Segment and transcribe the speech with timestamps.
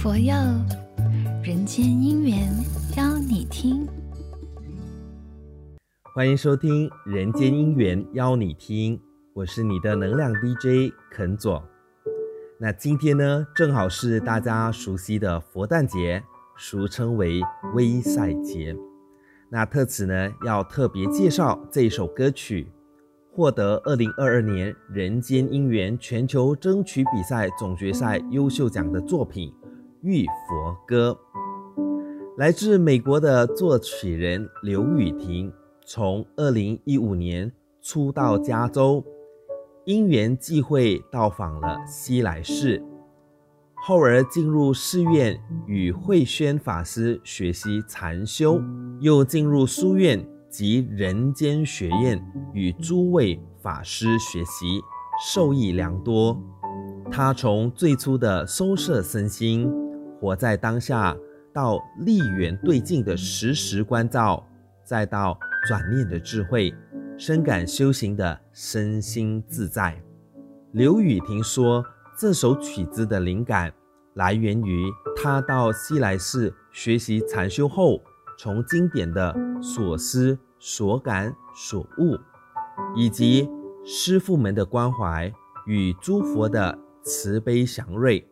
[0.00, 0.32] 佛佑
[1.42, 2.48] 人间姻缘
[2.96, 3.84] 邀你听，
[6.14, 8.96] 欢迎收听《人间姻缘邀你听》，
[9.34, 11.60] 我是你的能量 DJ 肯佐。
[12.60, 16.22] 那今天呢，正好是大家熟悉的佛诞节，
[16.56, 17.40] 俗称为
[17.74, 18.76] 威赛节。
[19.50, 22.70] 那特此呢，要特别介绍这一首歌曲。
[23.32, 29.52] 获得二零二二年人间姻缘全球征曲比赛总决赛优秀奖的作品
[30.08, 31.18] 《玉佛歌》，
[32.38, 35.52] 来自美国的作曲人刘雨婷，
[35.84, 39.04] 从二零一五年初到加州，
[39.84, 42.82] 因缘际会到访了西来寺，
[43.74, 48.62] 后而进入寺院与慧轩法师学习禅修，
[49.00, 50.26] 又进入书院。
[50.48, 52.18] 及人间学院
[52.54, 54.80] 与诸位法师学习，
[55.22, 56.42] 受益良多。
[57.10, 59.70] 他从最初的收摄身心，
[60.20, 61.16] 活在当下，
[61.52, 64.46] 到立缘对境的时时关照，
[64.84, 66.74] 再到转念的智慧，
[67.16, 70.00] 深感修行的身心自在。
[70.72, 71.84] 刘雨婷说，
[72.18, 73.72] 这首曲子的灵感
[74.14, 78.00] 来源于她到西来寺学习禅修后。
[78.40, 82.16] 从经典的所思所感所悟，
[82.94, 83.50] 以及
[83.84, 85.32] 师父们的关怀
[85.66, 88.24] 与诸佛的慈悲祥瑞，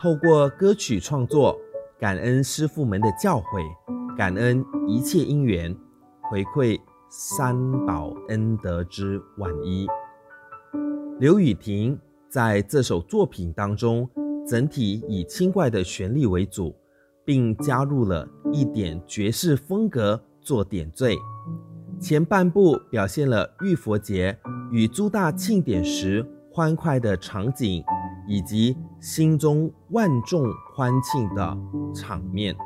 [0.00, 1.54] 透过歌曲创作，
[1.98, 5.76] 感恩师父们的教诲，感恩一切因缘，
[6.30, 9.86] 回馈三宝恩德之万一。
[11.18, 11.98] 刘雨婷
[12.30, 14.08] 在这首作品当中，
[14.48, 16.74] 整体以轻快的旋律为主。
[17.22, 21.16] 并加入了一点爵士风格做点缀，
[22.00, 24.36] 前半部表现了浴佛节
[24.72, 27.84] 与诸大庆典时欢快的场景，
[28.26, 31.56] 以及心中万众欢庆的
[31.94, 32.56] 场面。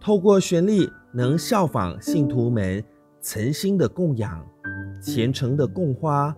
[0.00, 2.82] 透过旋律，能效仿信徒们
[3.20, 4.44] 诚心的供养、
[5.02, 6.34] 虔诚的供花、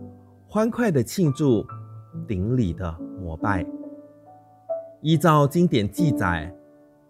[0.49, 1.65] 欢快的庆祝、
[2.27, 3.67] 顶礼的膜拜。
[5.03, 6.55] 依照经典记载。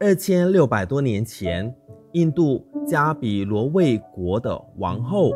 [0.03, 1.77] 二千六百多年前，
[2.13, 5.31] 印度迦毗罗卫国的王后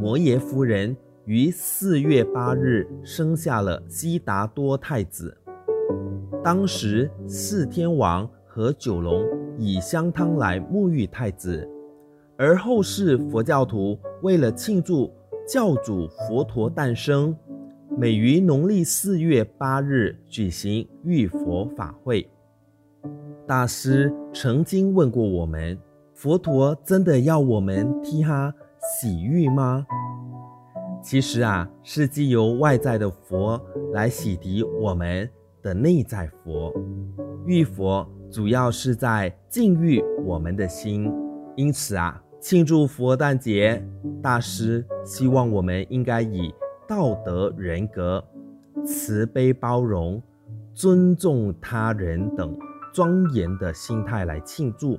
[0.00, 5.36] 摩耶夫人于四月八日生下了悉达多太子。
[6.42, 9.26] 当时四天王和九龙
[9.58, 11.68] 以香汤来沐浴太子，
[12.36, 15.12] 而后世佛教徒为了庆祝
[15.48, 17.36] 教主佛陀诞生，
[17.98, 22.28] 每于农历四月八日举行浴佛法会。
[23.48, 25.76] 大师曾经问过我们
[26.14, 29.84] ：“佛陀真的要我们替他洗浴吗？”
[31.06, 35.30] 其实啊，是借由外在的佛来洗涤我们
[35.62, 36.74] 的内在佛。
[37.46, 41.08] 浴佛主要是在净浴我们的心。
[41.54, 43.86] 因此啊，庆祝佛诞节，
[44.20, 46.52] 大师希望我们应该以
[46.88, 48.24] 道德人格、
[48.84, 50.20] 慈悲包容、
[50.74, 52.58] 尊重他人等。
[52.92, 54.98] 庄严的心态来庆祝。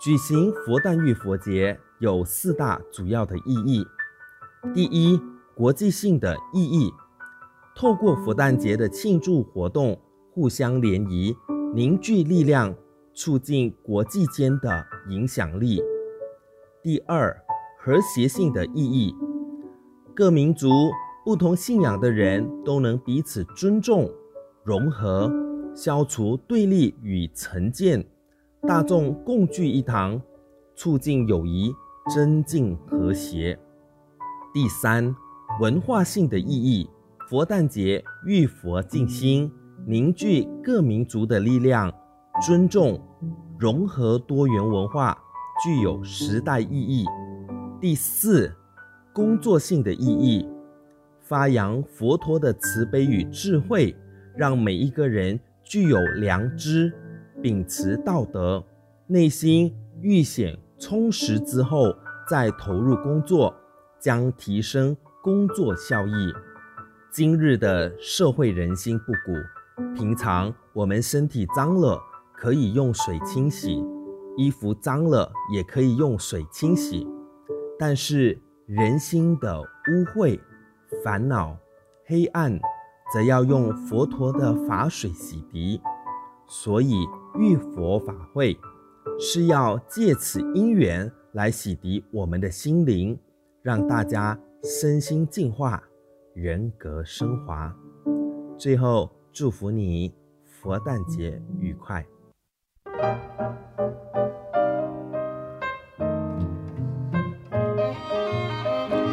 [0.00, 3.84] 举行佛诞浴佛节有四大主要的意义。
[4.72, 5.20] 第一，
[5.54, 6.90] 国际性的意义，
[7.76, 10.00] 透过佛诞节的庆祝活动，
[10.32, 11.36] 互相联谊，
[11.74, 12.74] 凝聚力量，
[13.12, 15.82] 促进国际间的影响力。
[16.82, 17.36] 第二，
[17.78, 19.14] 和谐性的意义，
[20.14, 20.90] 各民族、
[21.24, 24.10] 不同信仰的人都能彼此尊重、
[24.64, 25.30] 融合。
[25.76, 28.06] 消除对立与成见，
[28.62, 30.22] 大众共聚一堂，
[30.76, 31.74] 促进友谊，
[32.14, 33.58] 增进和谐。
[34.54, 35.12] 第三，
[35.60, 36.88] 文化性的意义，
[37.28, 39.50] 佛诞节遇佛静心，
[39.84, 41.92] 凝聚各民族的力量，
[42.46, 43.02] 尊重、
[43.58, 45.18] 融合多元文化，
[45.64, 47.04] 具有时代意义。
[47.80, 48.54] 第四，
[49.12, 50.48] 工作性的意义，
[51.20, 53.92] 发扬佛陀的慈悲与智慧，
[54.36, 55.40] 让每一个人。
[55.64, 56.92] 具有良知，
[57.42, 58.62] 秉持道德，
[59.06, 61.96] 内心愈显充实之后，
[62.28, 63.52] 再投入工作，
[64.04, 66.34] 将提升工作效益。
[67.10, 69.32] 今日的社会人心不古，
[69.96, 71.98] 平常我们身体脏了
[72.36, 73.82] 可以用水清洗，
[74.36, 77.08] 衣服脏了也可以用水清洗，
[77.78, 80.38] 但是人心的污秽、
[81.02, 81.56] 烦恼、
[82.04, 82.60] 黑暗。
[83.12, 85.78] 则要用佛陀的法水洗涤，
[86.48, 87.06] 所以
[87.38, 88.58] 遇佛法会
[89.20, 93.16] 是要借此因缘来洗涤我们的心灵，
[93.64, 95.82] 让大家身心净化，
[96.34, 97.74] 人格升华。
[98.58, 100.12] 最后祝福你
[100.44, 102.04] 佛诞节愉快。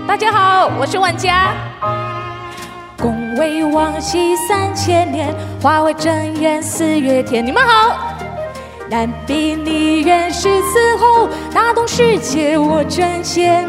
[0.05, 1.55] 大家好，我是万佳。
[3.01, 7.45] 恭维往昔三千年，化为真言四月天。
[7.45, 8.17] 你们好。
[8.89, 13.65] 男宾女愿誓词后，大同世界我真仙。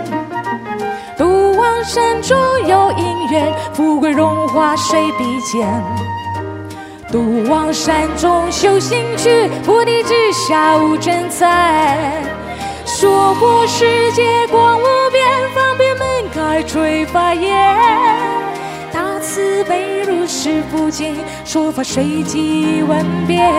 [1.85, 5.67] 山中有因缘，富贵荣华谁比肩？
[7.11, 12.23] 独往山中修行去，菩提之下无真才。
[12.87, 17.53] 说佛世界广无边，方便门开垂法眼。
[18.93, 23.53] 大慈悲如是不尽，说法随机万变。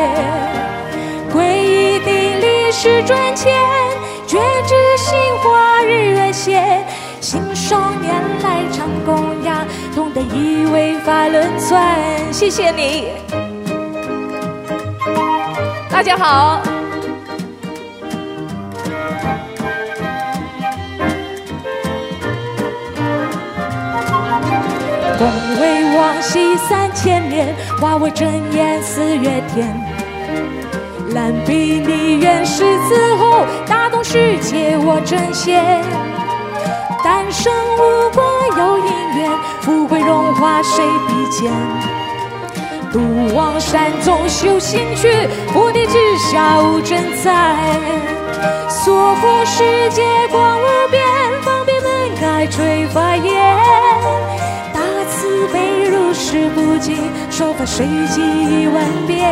[1.33, 3.53] 皈依顶礼十转前，
[7.73, 8.05] 信手拈
[8.43, 9.65] 来常供养，
[9.95, 12.31] 同登一位法轮船。
[12.31, 13.07] 谢谢你，
[15.89, 16.61] 大家好。
[25.17, 25.27] 恭
[25.59, 29.75] 维往昔三千年，化为真言四月天。
[31.11, 35.81] 男宾女愿誓词后，打动世界我真仙。
[37.13, 38.24] 单生无果
[38.57, 39.31] 有因缘，
[39.62, 41.54] 富贵荣华谁比肩？
[42.92, 47.56] 独往山中修行去，菩提之下无真才。
[48.68, 50.01] 娑婆世界
[50.31, 51.06] 广无边，
[51.44, 53.31] 方便门开垂法眼。
[54.74, 54.81] 大
[55.12, 56.98] 慈悲如是不尽，
[57.30, 59.31] 说法随机万变。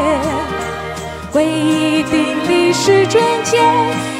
[1.33, 3.59] 皈依顶礼十转前，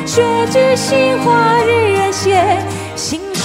[0.08, 2.58] 觉知心化日月现。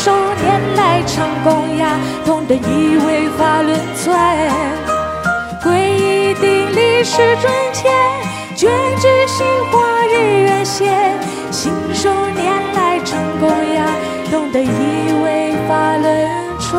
[0.07, 4.07] 手拈来成功呀，懂得已违法轮转。
[5.61, 7.91] 皈依定力是尊前，
[8.55, 8.71] 卷
[9.01, 11.19] 支心花日月现。
[11.51, 12.39] 信手拈
[12.73, 13.85] 来成功呀，
[14.31, 16.31] 懂得已违法轮
[16.61, 16.71] 转。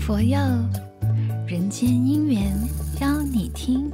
[0.00, 0.40] 佛要。
[1.48, 2.54] 人间姻缘
[3.00, 3.90] 邀你听。